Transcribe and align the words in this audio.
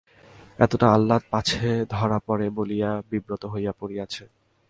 অতটা 0.59 0.87
আহ্লাদ 0.95 1.21
পাছে 1.31 1.69
ধরা 1.93 2.19
পড়ে 2.27 2.47
বলিয়া 2.57 2.91
বিব্রত 3.09 3.43
হইয়া 3.53 3.73
পড়িয়াছে। 3.79 4.23